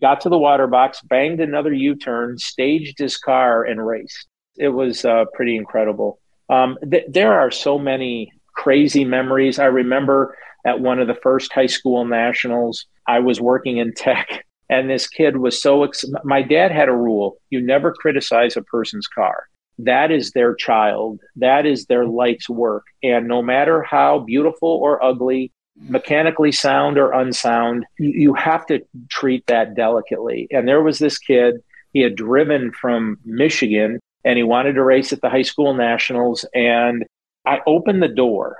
[0.00, 4.26] got to the water box, banged another U turn, staged his car, and raced.
[4.56, 6.18] It was uh, pretty incredible.
[6.48, 9.58] Um, th- there are so many crazy memories.
[9.58, 14.44] I remember at one of the first high school nationals, I was working in tech,
[14.68, 15.84] and this kid was so.
[15.84, 19.48] Ex- My dad had a rule you never criticize a person's car.
[19.78, 21.20] That is their child.
[21.36, 22.84] That is their life's work.
[23.02, 28.80] And no matter how beautiful or ugly mechanically sound or unsound, you, you have to
[29.10, 30.46] treat that delicately.
[30.50, 31.56] And there was this kid,
[31.92, 36.44] he had driven from Michigan and he wanted to race at the high school nationals.
[36.54, 37.04] And
[37.44, 38.56] I opened the door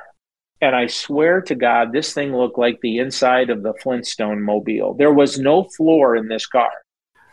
[0.61, 4.95] and I swear to God, this thing looked like the inside of the Flintstone mobile.
[4.95, 6.71] There was no floor in this car,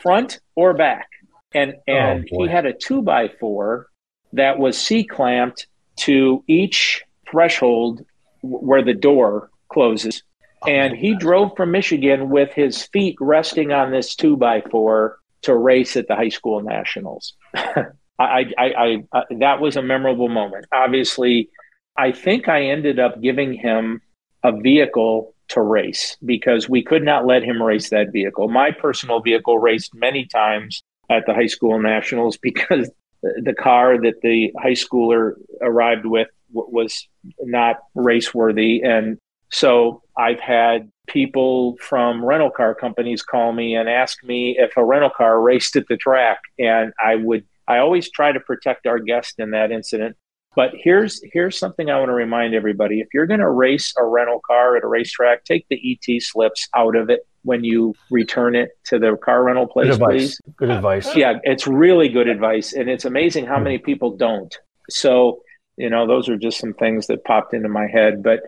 [0.02, 1.08] front or back.
[1.54, 3.88] And oh, and oh, he had a two by four
[4.34, 8.06] that was C clamped to each threshold
[8.42, 10.24] where the door closes.
[10.64, 15.20] Oh, and he drove from Michigan with his feet resting on this two by four
[15.44, 17.34] to race at the high school nationals.
[17.56, 17.86] I,
[18.20, 20.66] I, I, I, that was a memorable moment.
[20.72, 21.50] Obviously,
[21.98, 24.02] I think I ended up giving him
[24.44, 28.48] a vehicle to race because we could not let him race that vehicle.
[28.48, 32.90] My personal vehicle raced many times at the high school nationals because
[33.22, 37.08] the car that the high schooler arrived with was
[37.40, 39.18] not race worthy and
[39.52, 44.84] so I've had people from rental car companies call me and ask me if a
[44.84, 46.40] rental car raced at the track.
[46.58, 50.16] And I would, I always try to protect our guest in that incident.
[50.56, 53.00] But here's here's something I want to remind everybody.
[53.00, 56.68] If you're going to race a rental car at a racetrack, take the ET slips
[56.76, 60.12] out of it when you return it to the car rental place, good advice.
[60.12, 60.42] please.
[60.58, 61.16] Good advice.
[61.16, 62.74] Yeah, it's really good advice.
[62.74, 63.64] And it's amazing how hmm.
[63.64, 64.56] many people don't.
[64.90, 65.42] So,
[65.78, 68.22] you know, those are just some things that popped into my head.
[68.22, 68.42] But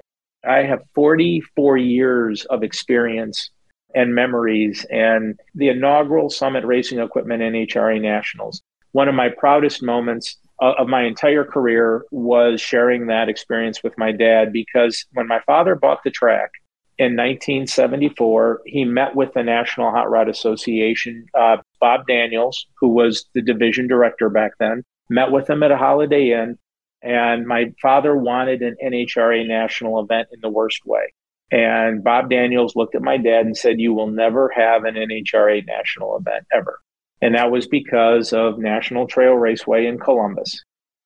[0.45, 3.49] I have 44 years of experience
[3.95, 8.61] and memories and the inaugural Summit Racing Equipment NHRA Nationals.
[8.91, 10.37] One of my proudest moments
[10.71, 15.75] of my entire career was sharing that experience with my dad because when my father
[15.75, 16.51] bought the track
[16.97, 21.25] in 1974, he met with the National Hot Rod Association.
[21.33, 25.77] Uh, Bob Daniels, who was the division director back then, met with him at a
[25.77, 26.57] Holiday Inn
[27.03, 31.13] and my father wanted an NHRA national event in the worst way.
[31.51, 35.67] And Bob Daniels looked at my dad and said, You will never have an NHRA
[35.67, 36.79] national event ever.
[37.23, 40.61] And that was because of National Trail Raceway in Columbus.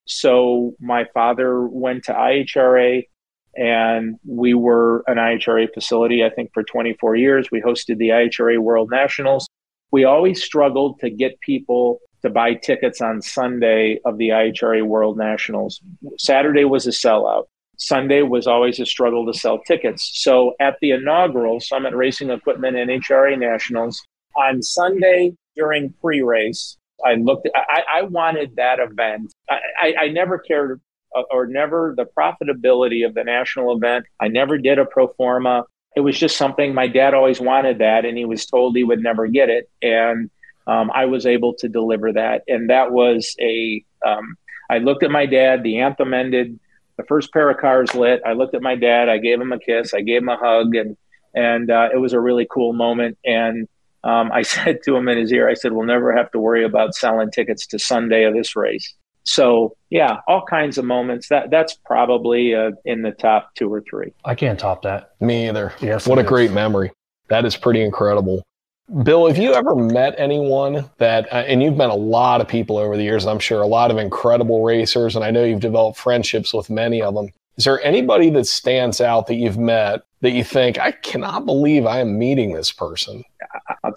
[0.08, 3.04] So my father went to IHRA
[3.56, 7.50] and we were an IHRA facility, I think, for 24 years.
[7.52, 9.48] We hosted the IHRA World Nationals.
[9.92, 15.20] We always struggled to get people to buy tickets on Sunday of the IHRA World
[15.20, 15.80] Nationals.
[16.18, 17.44] Saturday was a sellout.
[17.78, 20.10] Sunday was always a struggle to sell tickets.
[20.16, 24.02] So at the inaugural Summit Racing Equipment and NHRA Nationals
[24.36, 27.50] on Sunday during pre-race, I looked.
[27.56, 29.34] I, I wanted that event.
[29.50, 30.80] I, I, I never cared
[31.16, 34.06] uh, or never the profitability of the national event.
[34.20, 35.64] I never did a pro forma.
[35.96, 39.02] It was just something my dad always wanted that, and he was told he would
[39.02, 39.70] never get it.
[39.82, 40.30] And
[40.68, 42.44] um, I was able to deliver that.
[42.48, 43.84] And that was a.
[44.06, 44.36] Um,
[44.70, 46.60] I looked at my dad, the anthem ended,
[46.98, 48.22] the first pair of cars lit.
[48.26, 50.76] I looked at my dad, I gave him a kiss, I gave him a hug,
[50.76, 50.98] and
[51.34, 53.18] And uh, it was a really cool moment.
[53.24, 53.68] And
[54.04, 56.64] um, I said to him in his ear, I said, we'll never have to worry
[56.64, 58.94] about selling tickets to Sunday of this race.
[59.24, 61.28] So yeah, all kinds of moments.
[61.28, 64.14] That that's probably uh, in the top two or three.
[64.24, 65.16] I can't top that.
[65.20, 65.74] Me either.
[65.82, 66.30] Yes, what a it is.
[66.30, 66.94] great memory.
[67.28, 68.42] That is pretty incredible.
[69.04, 72.78] Bill, have you ever met anyone that, uh, and you've met a lot of people
[72.78, 76.00] over the years, I'm sure, a lot of incredible racers, and I know you've developed
[76.00, 77.30] friendships with many of them.
[77.58, 81.86] Is there anybody that stands out that you've met that you think, I cannot believe
[81.86, 83.26] I am meeting this person?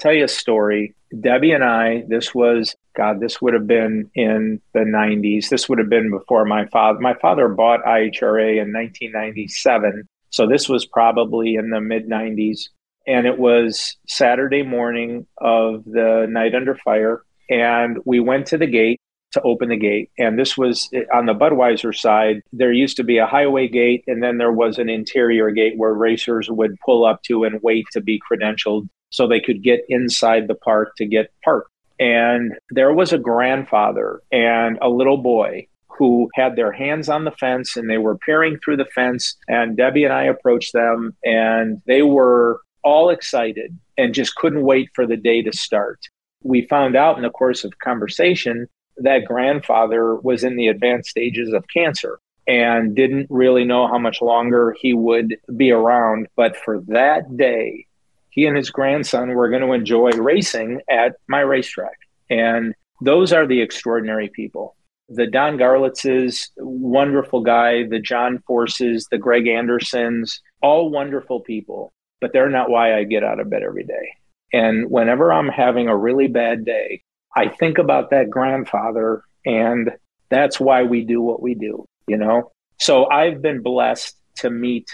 [0.01, 0.95] Tell you a story.
[1.21, 5.51] Debbie and I, this was, God, this would have been in the 90s.
[5.51, 6.99] This would have been before my father.
[7.01, 10.09] My father bought IHRA in 1997.
[10.31, 12.61] So this was probably in the mid 90s.
[13.07, 17.23] And it was Saturday morning of the night under fire.
[17.51, 19.01] And we went to the gate
[19.33, 20.11] to open the gate.
[20.19, 22.43] And this was eh, on the Budweiser side.
[22.55, 25.93] There used to be a highway gate, and then there was an interior gate where
[25.93, 30.49] racers would pull up to and wait to be credentialed so they could get inside
[30.49, 31.71] the park to get parked.
[31.99, 37.31] And there was a grandfather and a little boy who had their hands on the
[37.33, 39.37] fence and they were peering through the fence.
[39.49, 44.89] And Debbie and I approached them, and they were all excited and just couldn't wait
[44.95, 45.99] for the day to start.
[46.43, 51.53] We found out in the course of conversation that grandfather was in the advanced stages
[51.53, 56.29] of cancer and didn't really know how much longer he would be around.
[56.35, 57.87] But for that day,
[58.31, 61.99] he and his grandson were going to enjoy racing at my racetrack.
[62.31, 64.77] And those are the extraordinary people.
[65.09, 72.33] The Don Garlits's wonderful guy, the John Forces, the Greg Andersons, all wonderful people, but
[72.33, 74.15] they're not why I get out of bed every day.
[74.53, 77.03] And whenever I'm having a really bad day,
[77.35, 79.91] I think about that grandfather, and
[80.29, 82.53] that's why we do what we do, you know?
[82.79, 84.89] So I've been blessed to meet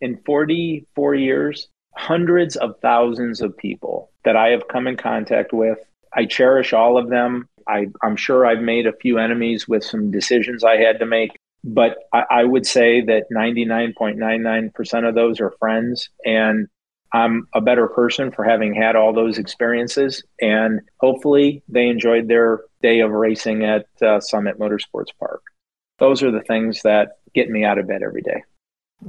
[0.00, 5.78] in 44 years hundreds of thousands of people that I have come in contact with.
[6.12, 7.48] I cherish all of them.
[7.66, 11.36] I, am sure I've made a few enemies with some decisions I had to make,
[11.62, 16.10] but I, I would say that 99.99% of those are friends.
[16.24, 16.68] And
[17.12, 20.22] I'm a better person for having had all those experiences.
[20.40, 25.42] And hopefully they enjoyed their day of racing at uh, Summit Motorsports Park.
[25.98, 28.42] Those are the things that get me out of bed every day.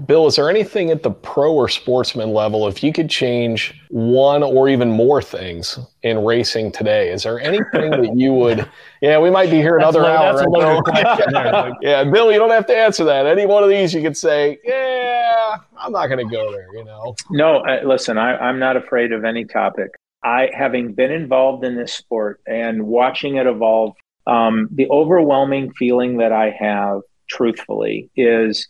[0.06, 4.44] Bill, is there anything at the pro or sportsman level, if you could change one
[4.44, 8.70] or even more things in racing today, is there anything that you would?
[9.02, 10.82] Yeah, we might be here another that's hour.
[10.88, 13.28] Right yeah, Bill, you don't have to answer that.
[13.28, 16.68] Any one of these, you could say, yeah, I'm not going to go there.
[16.74, 17.16] You know?
[17.30, 19.92] No, uh, listen, I, I'm not afraid of any topic.
[20.24, 23.94] I, having been involved in this sport and watching it evolve,
[24.26, 28.68] um, the overwhelming feeling that I have, truthfully, is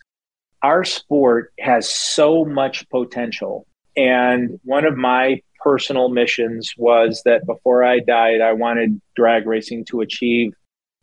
[0.65, 3.67] our sport has so much potential.
[3.95, 9.85] And one of my personal missions was that before I died, I wanted drag racing
[9.85, 10.53] to achieve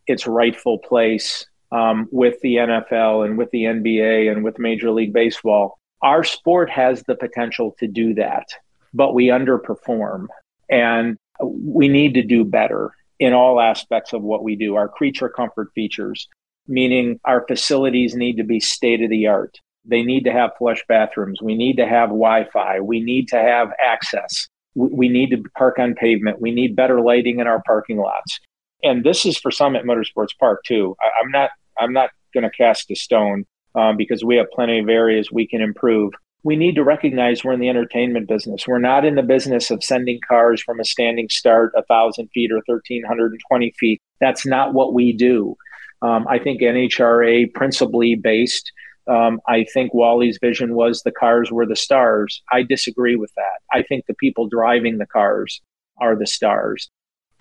[0.08, 5.12] its rightful place um, with the NFL and with the NBA and with Major League
[5.12, 5.78] Baseball.
[6.02, 8.48] Our sport has the potential to do that,
[8.92, 10.26] but we underperform.
[10.68, 14.74] And we need to do better in all aspects of what we do.
[14.74, 16.26] Our creature comfort features,
[16.72, 19.58] meaning our facilities need to be state of the art.
[19.84, 21.42] They need to have flush bathrooms.
[21.42, 22.80] We need to have Wi Fi.
[22.80, 24.48] We need to have access.
[24.74, 26.40] We need to park on pavement.
[26.40, 28.40] We need better lighting in our parking lots.
[28.82, 30.96] And this is for Summit Motorsports Park too.
[31.00, 34.78] I, am not I'm not going to cast a stone um, because we have plenty
[34.78, 36.12] of areas we can improve.
[36.42, 38.66] We need to recognize we're in the entertainment business.
[38.66, 42.50] We're not in the business of sending cars from a standing start a thousand feet
[42.50, 44.00] or thirteen hundred and twenty feet.
[44.20, 45.56] That's not what we do.
[46.02, 48.70] Um, I think NHRA principally based.
[49.08, 52.42] Um, I think Wally's vision was the cars were the stars.
[52.52, 53.60] I disagree with that.
[53.72, 55.60] I think the people driving the cars
[56.00, 56.90] are the stars.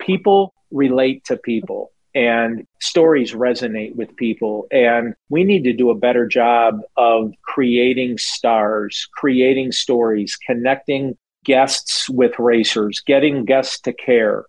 [0.00, 4.66] People relate to people and stories resonate with people.
[4.70, 12.08] And we need to do a better job of creating stars, creating stories, connecting guests
[12.08, 14.44] with racers, getting guests to care.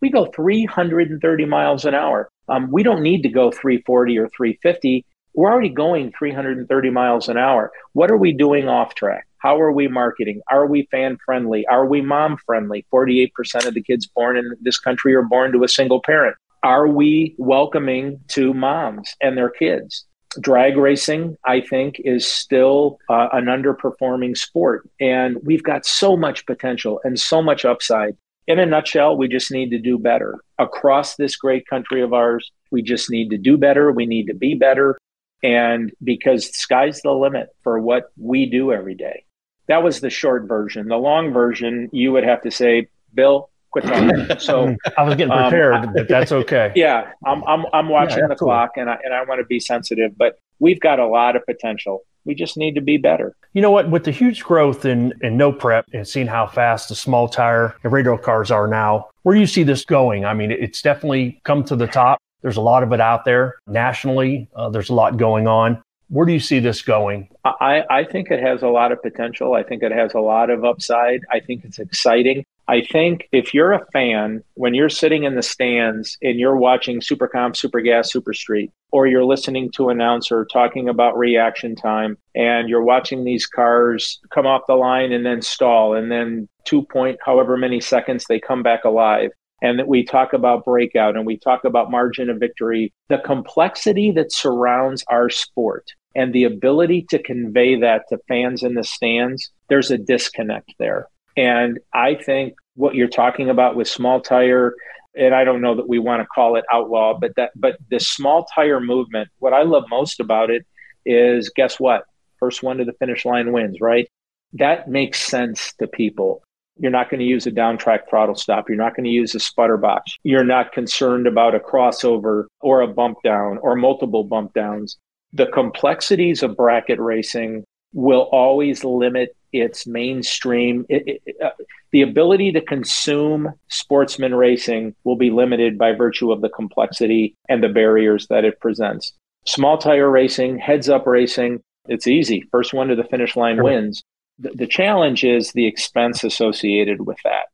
[0.00, 2.30] We go 330 miles an hour.
[2.48, 5.04] Um, we don't need to go 340 or 350.
[5.34, 7.70] We're already going 330 miles an hour.
[7.92, 9.26] What are we doing off track?
[9.38, 10.40] How are we marketing?
[10.50, 11.66] Are we fan friendly?
[11.66, 12.84] Are we mom friendly?
[12.92, 16.36] 48% of the kids born in this country are born to a single parent.
[16.62, 20.04] Are we welcoming to moms and their kids?
[20.40, 24.88] Drag racing, I think, is still uh, an underperforming sport.
[25.00, 28.16] And we've got so much potential and so much upside.
[28.48, 30.40] In a nutshell, we just need to do better.
[30.58, 33.92] Across this great country of ours, we just need to do better.
[33.92, 34.98] We need to be better.
[35.42, 39.24] And because sky's the limit for what we do every day.
[39.66, 40.88] That was the short version.
[40.88, 44.26] The long version, you would have to say, Bill, quit talking.
[44.40, 46.72] So I was getting prepared, um, but that's okay.
[46.74, 49.60] Yeah, I'm I'm, I'm watching yeah, the clock, and I and I want to be
[49.60, 52.02] sensitive, but we've got a lot of potential.
[52.28, 53.34] We just need to be better.
[53.54, 53.90] You know what?
[53.90, 57.74] With the huge growth in, in no prep and seeing how fast the small tire
[57.82, 60.26] and radial cars are now, where do you see this going?
[60.26, 62.18] I mean, it's definitely come to the top.
[62.42, 64.46] There's a lot of it out there nationally.
[64.54, 65.82] Uh, there's a lot going on.
[66.10, 67.28] Where do you see this going?
[67.46, 69.54] I, I think it has a lot of potential.
[69.54, 71.22] I think it has a lot of upside.
[71.32, 72.44] I think it's exciting.
[72.70, 77.00] I think if you're a fan, when you're sitting in the stands and you're watching
[77.00, 82.68] Supercomp, Supergas, Super Street, or you're listening to an announcer talking about reaction time, and
[82.68, 87.18] you're watching these cars come off the line and then stall, and then two point
[87.24, 89.30] however many seconds they come back alive,
[89.62, 94.10] and that we talk about breakout and we talk about margin of victory, the complexity
[94.10, 99.50] that surrounds our sport and the ability to convey that to fans in the stands,
[99.68, 101.06] there's a disconnect there.
[101.38, 104.74] And I think what you're talking about with small tire,
[105.14, 108.00] and I don't know that we want to call it outlaw, but that but the
[108.00, 110.66] small tire movement, what I love most about it
[111.06, 112.02] is guess what?
[112.40, 114.08] First one to the finish line wins, right?
[114.54, 116.42] That makes sense to people.
[116.76, 118.68] You're not going to use a down track throttle stop.
[118.68, 120.16] You're not going to use a sputter box.
[120.24, 124.96] You're not concerned about a crossover or a bump down or multiple bump downs.
[125.32, 130.84] The complexities of bracket racing will always limit its mainstream.
[130.88, 131.50] It, it, uh,
[131.92, 137.62] the ability to consume sportsman racing will be limited by virtue of the complexity and
[137.62, 139.12] the barriers that it presents.
[139.46, 142.44] Small tire racing, heads up racing, it's easy.
[142.50, 144.02] First one to the finish line wins.
[144.38, 147.46] The, the challenge is the expense associated with that.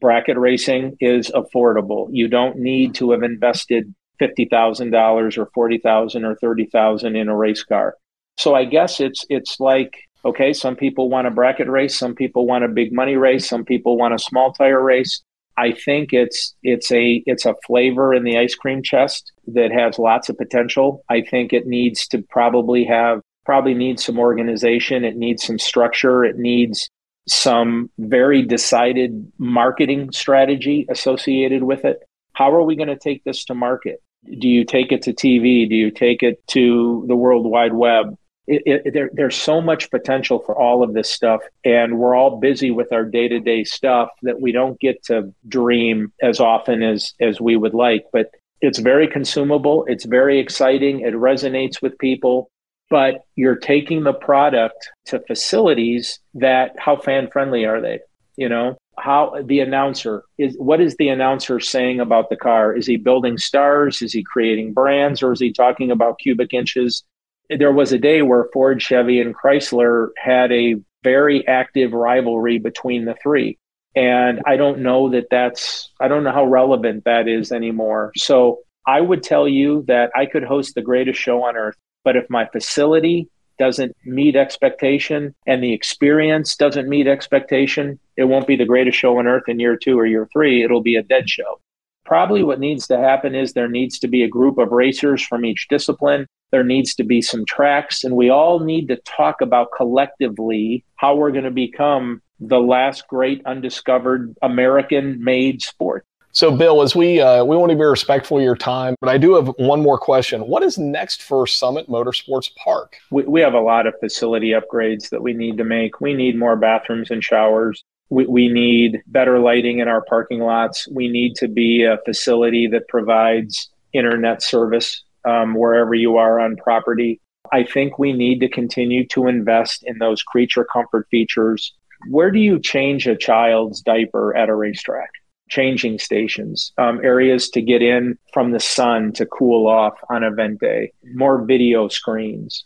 [0.00, 2.08] Bracket racing is affordable.
[2.10, 7.94] You don't need to have invested $50,000 or 40,000 or 30,000 in a race car.
[8.36, 9.94] So I guess it's it's like
[10.24, 13.64] okay, some people want a bracket race, some people want a big money race, some
[13.64, 15.22] people want a small tire race.
[15.58, 19.98] I think it's it's a it's a flavor in the ice cream chest that has
[19.98, 21.02] lots of potential.
[21.08, 26.24] I think it needs to probably have probably needs some organization, it needs some structure,
[26.24, 26.90] it needs
[27.28, 32.00] some very decided marketing strategy associated with it.
[32.34, 34.02] How are we going to take this to market?
[34.24, 35.68] Do you take it to TV?
[35.68, 38.16] Do you take it to the World Wide Web?
[38.46, 42.38] It, it, there, there's so much potential for all of this stuff and we're all
[42.38, 47.40] busy with our day-to-day stuff that we don't get to dream as often as as
[47.40, 48.04] we would like.
[48.12, 48.30] But
[48.60, 52.50] it's very consumable it's very exciting it resonates with people.
[52.88, 57.98] But you're taking the product to facilities that how fan friendly are they?
[58.36, 62.74] You know how the announcer is what is the announcer saying about the car?
[62.74, 64.02] Is he building stars?
[64.02, 65.22] Is he creating brands?
[65.22, 67.02] Or is he talking about cubic inches
[67.50, 73.04] there was a day where Ford, Chevy, and Chrysler had a very active rivalry between
[73.04, 73.58] the three.
[73.94, 78.12] And I don't know that that's, I don't know how relevant that is anymore.
[78.16, 82.16] So I would tell you that I could host the greatest show on earth, but
[82.16, 83.28] if my facility
[83.58, 89.18] doesn't meet expectation and the experience doesn't meet expectation, it won't be the greatest show
[89.18, 90.62] on earth in year two or year three.
[90.62, 91.60] It'll be a dead show.
[92.04, 95.44] Probably what needs to happen is there needs to be a group of racers from
[95.44, 99.68] each discipline there needs to be some tracks, and we all need to talk about
[99.76, 106.04] collectively how we're going to become the last great undiscovered American made sport.
[106.32, 109.16] So, Bill, as we uh, we want to be respectful of your time, but I
[109.16, 110.42] do have one more question.
[110.42, 112.98] What is next for Summit Motorsports Park?
[113.10, 116.02] We, we have a lot of facility upgrades that we need to make.
[116.02, 117.82] We need more bathrooms and showers.
[118.10, 120.86] We, we need better lighting in our parking lots.
[120.88, 126.56] We need to be a facility that provides internet service um, wherever you are on
[126.56, 127.20] property.
[127.52, 131.74] I think we need to continue to invest in those creature comfort features.
[132.10, 135.10] Where do you change a child's diaper at a racetrack?
[135.48, 140.58] Changing stations, um, areas to get in from the sun to cool off on event
[140.58, 142.64] day, more video screens.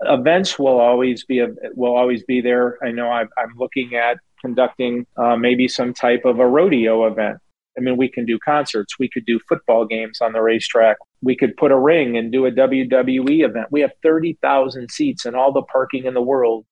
[0.00, 1.44] Events will always be
[1.74, 2.78] will always be there.
[2.82, 7.38] I know i am looking at conducting uh, maybe some type of a rodeo event
[7.76, 11.36] I mean, we can do concerts, we could do football games on the racetrack, we
[11.36, 13.68] could put a ring and do a WWE event.
[13.70, 16.66] We have 30,000 seats and all the parking in the world.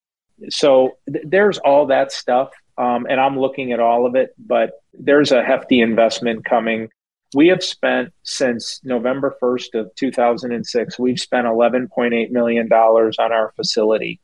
[0.50, 2.50] So th- there's all that stuff.
[2.78, 6.88] Um, and I'm looking at all of it, but there's a hefty investment coming.
[7.34, 14.20] We have spent since November 1st of 2006, we've spent $11.8 million on our facility.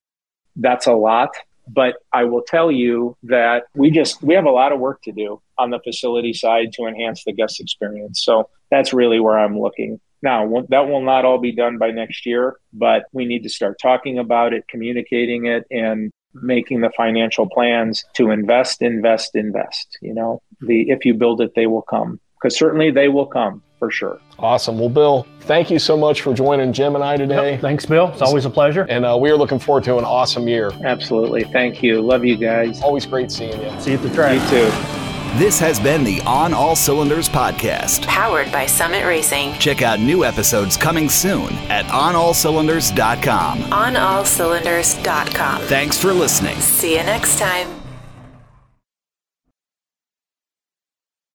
[0.56, 1.30] That's a lot.
[1.68, 5.12] But I will tell you that we just we have a lot of work to
[5.12, 8.22] do on the facility side to enhance the guest experience.
[8.24, 10.00] So that's really where I'm looking.
[10.22, 13.78] Now, that will not all be done by next year, but we need to start
[13.80, 19.98] talking about it, communicating it, and making the financial plans to invest, invest, invest.
[20.00, 22.18] You know, the if you build it, they will come.
[22.40, 24.20] Because certainly they will come for sure.
[24.38, 24.78] Awesome.
[24.78, 27.52] Well, Bill, thank you so much for joining Jim and I today.
[27.52, 27.60] Yep.
[27.60, 28.08] Thanks, Bill.
[28.12, 28.86] It's always a pleasure.
[28.88, 30.70] And uh, we are looking forward to an awesome year.
[30.84, 31.44] Absolutely.
[31.44, 32.02] Thank you.
[32.02, 32.82] Love you guys.
[32.82, 33.80] Always great seeing you.
[33.80, 34.40] See you at the track.
[34.52, 35.05] You too.
[35.36, 39.52] This has been the On All Cylinders podcast, powered by Summit Racing.
[39.58, 43.58] Check out new episodes coming soon at onallcylinders.com.
[43.64, 45.60] OnAllCylinders.com.
[45.64, 46.58] Thanks for listening.
[46.60, 47.85] See you next time.